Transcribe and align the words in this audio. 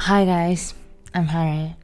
Hi 0.00 0.24
guys, 0.24 0.74
I'm 1.12 1.26
Harry. 1.26 1.74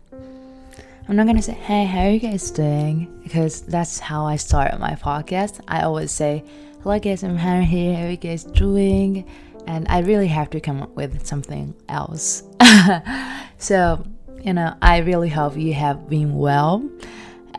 I'm 1.08 1.16
not 1.16 1.26
gonna 1.26 1.42
say, 1.42 1.52
hey, 1.52 1.84
how 1.84 2.03
are 2.03 2.11
you 2.11 2.21
guys 2.21 2.48
doing? 2.52 3.12
Because 3.25 3.62
that's 3.62 3.98
how 3.98 4.25
I 4.25 4.37
start 4.37 4.79
my 4.79 4.92
podcast. 4.92 5.60
I 5.67 5.83
always 5.83 6.13
say, 6.13 6.45
hello 6.83 6.99
guys, 7.00 7.25
I'm 7.25 7.37
Harry 7.37 7.65
here, 7.65 7.97
how 7.97 8.05
are 8.05 8.11
you 8.11 8.16
guys 8.16 8.45
doing? 8.45 9.29
And 9.66 9.87
I 9.89 9.98
really 9.98 10.29
have 10.29 10.48
to 10.50 10.61
come 10.61 10.80
up 10.80 10.95
with 10.95 11.27
something 11.27 11.75
else. 11.89 12.45
so, 13.59 14.03
you 14.43 14.55
know, 14.55 14.75
I 14.81 14.99
really 14.99 15.29
hope 15.29 15.57
you 15.57 15.75
have 15.75 16.09
been 16.09 16.35
well. 16.39 16.89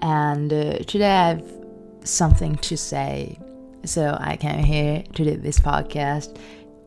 And 0.02 0.52
uh, 0.54 0.78
today 0.80 1.12
I 1.12 1.28
have 1.28 1.54
something 2.06 2.56
to 2.56 2.78
say. 2.78 3.38
So 3.84 4.18
I 4.20 4.38
came 4.38 4.64
here 4.64 5.04
to 5.16 5.24
do 5.26 5.36
this 5.36 5.60
podcast 5.60 6.38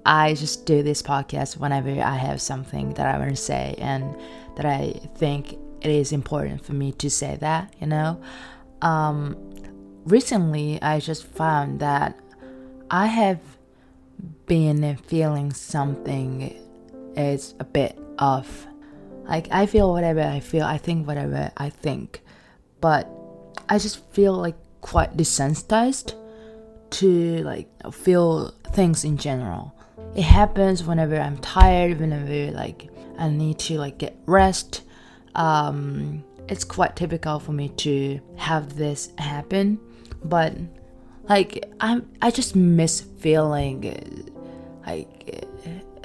I 0.08 0.32
just 0.32 0.64
do 0.64 0.82
this 0.82 1.02
podcast 1.02 1.58
whenever 1.58 1.90
I 1.90 2.16
have 2.16 2.40
something 2.40 2.94
that 2.94 3.14
I 3.14 3.18
want 3.18 3.28
to 3.28 3.36
say 3.36 3.74
and 3.76 4.16
that 4.56 4.64
I 4.64 4.92
think 5.16 5.52
it 5.82 5.90
is 5.90 6.12
important 6.12 6.64
for 6.64 6.72
me 6.72 6.92
to 6.92 7.10
say 7.10 7.36
that, 7.42 7.74
you 7.78 7.86
know. 7.86 8.18
Um, 8.80 9.36
recently, 10.06 10.80
I 10.80 11.00
just 11.00 11.24
found 11.24 11.80
that 11.80 12.18
I 12.90 13.04
have 13.04 13.38
been 14.46 14.96
feeling 14.96 15.52
something 15.52 16.56
is 17.14 17.54
a 17.60 17.64
bit 17.64 17.98
off. 18.18 18.66
Like, 19.24 19.48
I 19.50 19.66
feel 19.66 19.92
whatever 19.92 20.22
I 20.22 20.40
feel, 20.40 20.64
I 20.64 20.78
think 20.78 21.06
whatever 21.06 21.52
I 21.58 21.68
think, 21.68 22.22
but 22.80 23.10
I 23.68 23.78
just 23.78 24.02
feel 24.14 24.32
like 24.32 24.56
quite 24.80 25.18
desensitized 25.18 26.14
to 26.92 27.42
like 27.42 27.68
feel 27.92 28.54
things 28.72 29.04
in 29.04 29.18
general 29.18 29.74
it 30.14 30.22
happens 30.22 30.84
whenever 30.84 31.18
I'm 31.18 31.38
tired, 31.38 32.00
whenever 32.00 32.52
like 32.52 32.88
I 33.18 33.28
need 33.28 33.58
to 33.60 33.78
like 33.78 33.98
get 33.98 34.16
rest. 34.26 34.82
Um, 35.34 36.24
it's 36.48 36.64
quite 36.64 36.96
typical 36.96 37.38
for 37.38 37.52
me 37.52 37.68
to 37.68 38.20
have 38.36 38.76
this 38.76 39.12
happen, 39.18 39.78
but 40.24 40.54
like 41.28 41.64
I 41.80 42.00
I 42.22 42.30
just 42.30 42.56
miss 42.56 43.00
feeling 43.00 44.30
like 44.86 45.46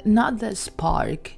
not 0.04 0.38
the 0.38 0.54
spark, 0.54 1.32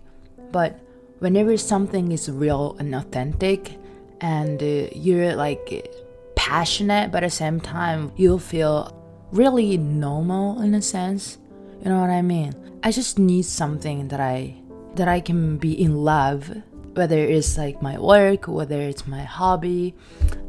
but 0.50 0.80
whenever 1.20 1.56
something 1.56 2.10
is 2.12 2.28
real 2.28 2.76
and 2.78 2.94
authentic, 2.94 3.78
and 4.20 4.62
uh, 4.62 4.88
you're 4.92 5.36
like 5.36 5.90
passionate, 6.34 7.12
but 7.12 7.22
at 7.22 7.28
the 7.28 7.36
same 7.36 7.60
time 7.60 8.12
you 8.16 8.38
feel 8.38 8.92
really 9.32 9.76
normal 9.76 10.60
in 10.62 10.74
a 10.74 10.82
sense 10.82 11.38
you 11.82 11.88
know 11.90 12.00
what 12.00 12.10
I 12.10 12.22
mean? 12.22 12.54
I 12.82 12.90
just 12.90 13.18
need 13.18 13.44
something 13.44 14.08
that 14.08 14.20
I 14.20 14.56
that 14.94 15.08
I 15.08 15.20
can 15.20 15.58
be 15.58 15.80
in 15.80 15.94
love, 15.96 16.50
whether 16.94 17.18
it's 17.18 17.58
like 17.58 17.82
my 17.82 17.98
work, 17.98 18.48
whether 18.48 18.80
it's 18.80 19.06
my 19.06 19.22
hobby, 19.22 19.94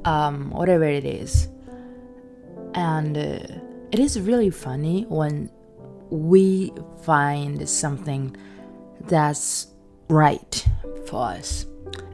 um, 0.06 0.52
whatever 0.52 0.86
it 0.86 1.04
is. 1.04 1.50
And 2.74 3.18
uh, 3.18 3.40
it 3.92 4.00
is 4.00 4.20
really 4.20 4.50
funny 4.50 5.06
when 5.10 5.50
we 6.10 6.72
find 7.02 7.68
something 7.68 8.36
that's 9.02 9.68
right 10.10 10.68
for 11.08 11.26
us. 11.28 11.66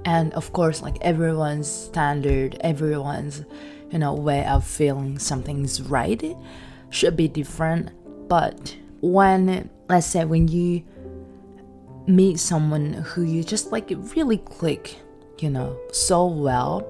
And 0.06 0.34
of 0.34 0.54
course, 0.54 0.82
like 0.82 0.98
everyone's 1.02 1.68
standard, 1.68 2.58
everyone's 2.62 3.44
you 3.92 4.00
know 4.00 4.14
way 4.14 4.46
of 4.46 4.66
feeling 4.66 5.20
something's 5.20 5.82
right 5.82 6.36
should 6.90 7.16
be 7.16 7.28
different, 7.28 7.92
but 8.28 8.76
when 9.04 9.70
let's 9.90 10.08
say 10.08 10.24
when 10.24 10.48
you 10.48 10.84
meet 12.08 12.40
someone 12.40 12.94
who 12.94 13.24
you 13.24 13.44
just 13.44 13.72
like 13.72 13.92
really 14.16 14.38
click 14.38 14.98
you 15.40 15.50
know 15.50 15.78
so 15.92 16.26
well 16.26 16.88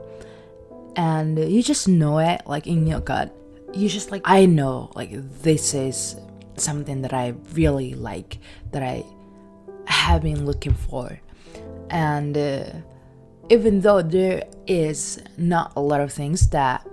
and 0.95 1.37
you 1.39 1.61
just 1.63 1.87
know 1.87 2.19
it 2.19 2.41
like 2.45 2.67
in 2.67 2.85
your 2.85 2.99
gut 2.99 3.35
you 3.73 3.89
just 3.89 4.11
like 4.11 4.21
i 4.25 4.45
know 4.45 4.91
like 4.95 5.11
this 5.41 5.73
is 5.73 6.15
something 6.55 7.01
that 7.01 7.13
i 7.13 7.33
really 7.53 7.95
like 7.95 8.37
that 8.71 8.83
i 8.83 9.03
have 9.85 10.21
been 10.21 10.45
looking 10.45 10.73
for. 10.73 11.19
And 11.89 12.37
uh, 12.37 12.65
even 13.49 13.81
though 13.81 14.01
there 14.01 14.43
is 14.67 15.21
not 15.37 15.73
a 15.75 15.81
lot 15.81 16.01
of 16.01 16.11
things 16.11 16.49
that 16.49 16.87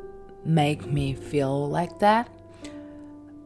make 0.44 0.87
me 0.87 1.12
feel 1.12 1.69
like 1.69 1.99
that 1.99 2.27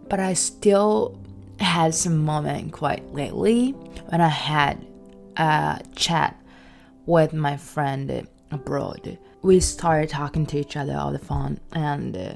but 0.08 0.20
i 0.20 0.32
still 0.32 1.18
had 1.60 1.94
some 1.94 2.18
moment 2.24 2.72
quite 2.72 3.12
lately 3.14 3.70
when 4.08 4.20
I 4.20 4.28
had 4.28 4.84
a 5.36 5.80
chat 5.94 6.40
with 7.06 7.32
my 7.32 7.56
friend 7.56 8.26
abroad. 8.50 9.18
We 9.42 9.60
started 9.60 10.08
talking 10.08 10.46
to 10.46 10.58
each 10.58 10.76
other 10.76 10.94
on 10.94 11.12
the 11.12 11.18
phone, 11.18 11.60
and 11.72 12.16
uh, 12.16 12.34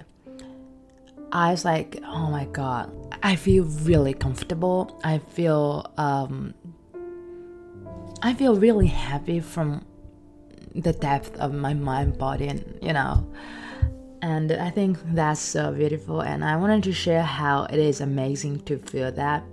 I 1.33 1.51
was 1.51 1.65
like, 1.65 2.01
"Oh 2.05 2.31
my 2.31 2.45
god, 2.47 2.91
I 3.23 3.37
feel 3.37 3.65
really 3.65 4.15
comfortable. 4.15 5.01
I 5.05 5.19
feel 5.19 5.91
um, 5.97 6.55
I 8.23 8.35
feel 8.35 8.57
really 8.57 8.89
happy 8.89 9.41
from 9.41 9.85
the 10.75 10.93
depth 10.93 11.35
of 11.37 11.55
my 11.55 11.75
mind, 11.75 12.19
body, 12.19 12.49
and 12.49 12.79
you 12.83 12.93
know." 12.93 13.27
And 14.21 14.51
I 14.53 14.71
think 14.71 14.99
that's 15.15 15.41
so 15.41 15.73
beautiful, 15.73 16.23
and 16.23 16.45
I 16.45 16.57
wanted 16.57 16.83
to 16.85 16.93
share 16.93 17.23
how 17.23 17.65
it 17.65 17.79
is 17.79 18.01
amazing 18.01 18.61
to 18.65 18.79
feel 18.79 19.13
that. 19.13 19.45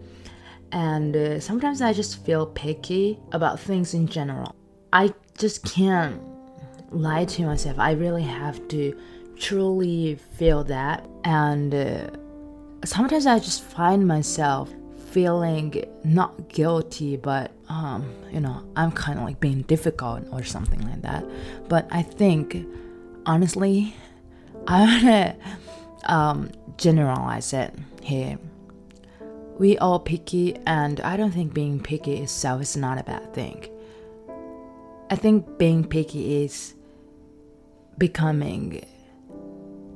And 0.71 1.15
uh, 1.15 1.39
sometimes 1.39 1.81
I 1.81 1.93
just 1.93 2.25
feel 2.25 2.47
picky 2.47 3.19
about 3.31 3.59
things 3.59 3.93
in 3.93 4.07
general. 4.07 4.55
I 4.91 5.13
just 5.37 5.63
can't 5.63 6.21
lie 6.91 7.25
to 7.25 7.45
myself. 7.45 7.77
I 7.79 7.91
really 7.91 8.23
have 8.23 8.67
to 8.69 8.99
truly 9.37 10.15
feel 10.15 10.63
that. 10.65 11.07
And 11.23 11.73
uh, 11.73 12.09
sometimes 12.85 13.25
I 13.25 13.39
just 13.39 13.63
find 13.63 14.07
myself 14.07 14.73
feeling 15.11 15.85
not 16.03 16.49
guilty, 16.49 17.15
but 17.17 17.51
um, 17.69 18.05
you 18.31 18.39
know, 18.39 18.63
I'm 18.75 18.91
kind 18.91 19.17
of 19.17 19.25
like 19.25 19.39
being 19.39 19.61
difficult 19.61 20.25
or 20.31 20.43
something 20.43 20.81
like 20.81 21.01
that. 21.03 21.23
But 21.69 21.87
I 21.91 22.01
think, 22.01 22.65
honestly, 23.25 23.95
I 24.67 24.79
want 24.81 25.03
to 25.03 26.11
um, 26.13 26.51
generalize 26.77 27.53
it 27.53 27.73
here. 28.01 28.39
We 29.57 29.77
all 29.77 29.99
picky, 29.99 30.57
and 30.65 30.99
I 31.01 31.17
don't 31.17 31.31
think 31.31 31.53
being 31.53 31.81
picky 31.81 32.17
itself 32.17 32.61
is 32.61 32.75
not 32.75 32.97
a 32.97 33.03
bad 33.03 33.33
thing. 33.33 33.67
I 35.09 35.15
think 35.15 35.57
being 35.57 35.83
picky 35.83 36.43
is 36.43 36.73
becoming 37.97 38.83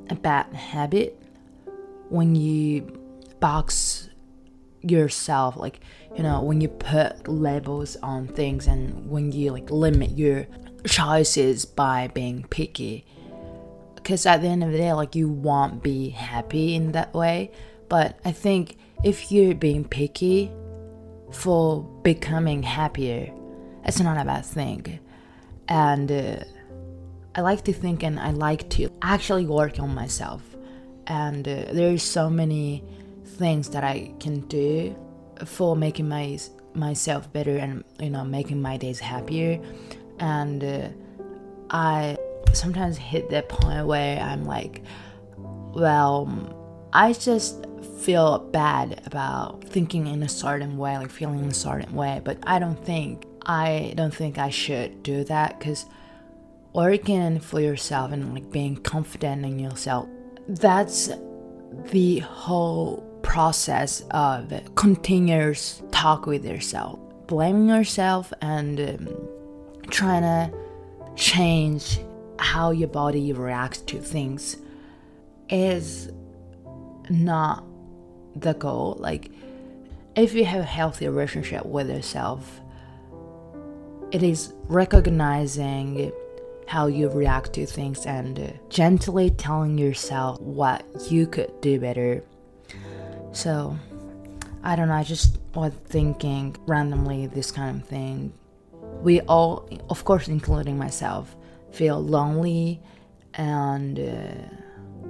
a 0.09 0.15
bad 0.15 0.53
habit 0.53 1.21
when 2.09 2.35
you 2.35 2.81
box 3.39 4.09
yourself 4.81 5.57
like 5.57 5.81
you 6.15 6.23
know 6.23 6.41
when 6.41 6.61
you 6.61 6.67
put 6.69 7.27
labels 7.27 7.97
on 8.01 8.27
things 8.27 8.65
and 8.65 9.09
when 9.09 9.31
you 9.31 9.51
like 9.51 9.69
limit 9.69 10.17
your 10.17 10.47
choices 10.85 11.65
by 11.65 12.07
being 12.07 12.43
picky 12.49 13.05
because 14.01 14.25
at 14.25 14.41
the 14.41 14.47
end 14.47 14.63
of 14.63 14.71
the 14.71 14.77
day 14.77 14.91
like 14.93 15.15
you 15.15 15.29
won't 15.29 15.83
be 15.83 16.09
happy 16.09 16.75
in 16.75 16.91
that 16.93 17.13
way. 17.13 17.51
But 17.87 18.19
i 18.25 18.31
think 18.31 18.77
if 19.03 19.31
you're 19.31 19.55
being 19.55 19.83
picky 19.83 20.51
for 21.31 21.83
becoming 22.03 22.63
happier 22.63 23.31
it's 23.85 23.99
not 23.99 24.17
a 24.17 24.25
bad 24.25 24.45
thing. 24.45 24.99
And 25.67 26.11
uh, 26.11 26.43
i 27.35 27.41
like 27.41 27.63
to 27.65 27.73
think 27.73 28.03
and 28.03 28.19
i 28.19 28.31
like 28.31 28.69
to 28.71 28.89
actually 29.01 29.45
work 29.45 29.79
on 29.79 29.93
myself. 29.93 30.41
And 31.07 31.47
uh, 31.47 31.65
there's 31.71 32.03
so 32.03 32.29
many 32.29 32.83
things 33.39 33.69
that 33.69 33.83
i 33.83 34.13
can 34.19 34.41
do 34.47 34.95
for 35.45 35.75
making 35.75 36.09
my 36.09 36.37
myself 36.73 37.31
better 37.33 37.57
and 37.57 37.83
you 37.99 38.09
know 38.09 38.23
making 38.23 38.61
my 38.61 38.77
days 38.77 38.99
happier. 38.99 39.59
And 40.19 40.63
uh, 40.63 40.89
i 41.71 42.17
sometimes 42.53 42.97
hit 42.97 43.29
that 43.29 43.49
point 43.49 43.85
where 43.85 44.19
I'm 44.19 44.45
like, 44.45 44.83
well, 45.37 46.27
I 46.93 47.13
just 47.13 47.65
feel 47.99 48.39
bad 48.39 49.01
about 49.05 49.63
thinking 49.63 50.07
in 50.07 50.23
a 50.23 50.29
certain 50.29 50.77
way, 50.77 50.97
like 50.97 51.11
feeling 51.11 51.39
in 51.39 51.49
a 51.49 51.53
certain 51.53 51.93
way, 51.95 52.21
but 52.23 52.37
I 52.43 52.59
don't 52.59 52.83
think 52.85 53.25
I 53.45 53.93
don't 53.95 54.13
think 54.13 54.37
I 54.37 54.49
should 54.49 55.01
do 55.03 55.23
that 55.25 55.59
because 55.59 55.85
working 56.73 57.39
for 57.39 57.59
yourself 57.59 58.11
and 58.11 58.33
like 58.33 58.51
being 58.51 58.75
confident 58.77 59.45
in 59.45 59.59
yourself, 59.59 60.07
that's 60.47 61.09
the 61.91 62.19
whole 62.19 62.97
process 63.21 64.03
of 64.11 64.53
continuous 64.75 65.81
talk 65.91 66.25
with 66.25 66.45
yourself, 66.45 66.99
blaming 67.27 67.69
yourself 67.69 68.33
and 68.41 68.79
um, 68.79 69.29
trying 69.89 70.21
to 70.21 70.57
change 71.15 71.99
how 72.39 72.71
your 72.71 72.87
body 72.87 73.31
reacts 73.33 73.79
to 73.81 73.99
things 73.99 74.57
is 75.49 76.11
not 77.09 77.63
the 78.35 78.53
goal. 78.53 78.95
Like, 78.99 79.31
if 80.15 80.33
you 80.33 80.45
have 80.45 80.61
a 80.61 80.65
healthy 80.65 81.07
relationship 81.07 81.65
with 81.65 81.89
yourself, 81.89 82.61
it 84.11 84.23
is 84.23 84.53
recognizing 84.67 86.11
how 86.67 86.87
you 86.87 87.09
react 87.09 87.53
to 87.53 87.65
things 87.65 88.05
and 88.05 88.59
gently 88.69 89.31
telling 89.31 89.77
yourself 89.77 90.39
what 90.39 90.83
you 91.09 91.25
could 91.25 91.61
do 91.61 91.79
better. 91.79 92.23
So, 93.31 93.77
I 94.63 94.75
don't 94.75 94.87
know, 94.87 94.93
I 94.93 95.03
just 95.03 95.39
was 95.55 95.73
thinking 95.85 96.55
randomly 96.67 97.27
this 97.27 97.51
kind 97.51 97.81
of 97.81 97.87
thing. 97.87 98.33
We 99.01 99.21
all, 99.21 99.67
of 99.89 100.03
course, 100.03 100.27
including 100.27 100.77
myself, 100.77 101.35
feel 101.71 102.03
lonely 102.03 102.81
and 103.33 103.99
uh, 103.99 105.05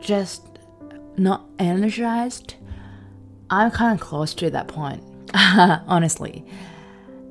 just 0.00 0.42
not 1.16 1.44
energized. 1.58 2.54
I'm 3.50 3.70
kind 3.70 3.98
of 3.98 4.06
close 4.06 4.34
to 4.34 4.50
that 4.50 4.68
point, 4.68 5.02
honestly. 5.34 6.44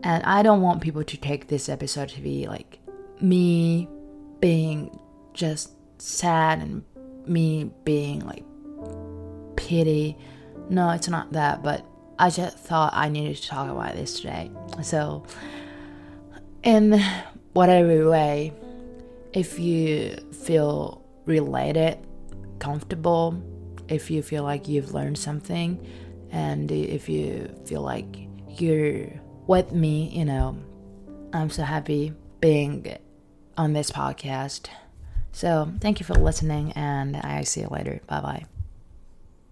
And 0.04 0.24
I 0.24 0.44
don't 0.44 0.62
want 0.62 0.82
people 0.82 1.04
to 1.04 1.18
take 1.18 1.48
this 1.48 1.70
episode 1.70 2.10
to 2.10 2.22
be 2.22 2.48
like 2.48 2.80
me 3.20 3.90
being 4.40 5.00
just 5.34 5.72
sad 6.02 6.60
and 6.60 6.84
me 7.26 7.72
being 7.84 8.20
like 8.26 8.44
pity. 9.56 10.18
No, 10.70 10.90
it's 10.92 11.08
not 11.08 11.32
that, 11.34 11.64
but 11.64 11.86
I 12.20 12.30
just 12.30 12.58
thought 12.58 12.94
I 12.94 13.10
needed 13.10 13.38
to 13.38 13.48
talk 13.48 13.70
about 13.70 13.96
this 13.96 14.20
today. 14.20 14.52
So, 14.82 15.24
in 16.64 17.02
whatever 17.58 18.08
way, 18.08 18.54
if 19.34 19.58
you 19.58 20.16
feel 20.46 21.04
related, 21.26 21.98
comfortable, 22.60 23.42
if 23.90 24.12
you 24.12 24.22
feel 24.22 24.44
like 24.44 24.68
you've 24.68 24.94
learned 24.94 25.18
something, 25.18 25.84
and 26.30 26.72
if 26.72 27.10
you 27.10 27.50
feel 27.66 27.82
like 27.82 28.06
you're 28.60 29.10
with 29.48 29.72
me, 29.72 30.08
you 30.10 30.24
know, 30.24 30.56
I'm 31.34 31.50
so 31.50 31.64
happy 31.64 32.14
being 32.42 32.96
on 33.58 33.74
this 33.74 33.90
podcast. 33.90 34.68
So, 35.32 35.72
thank 35.82 36.00
you 36.00 36.06
for 36.06 36.14
listening, 36.14 36.74
and 36.74 37.18
I 37.18 37.42
see 37.42 37.62
you 37.62 37.70
later. 37.72 38.02
Bye 38.06 38.22
bye. 38.22 38.57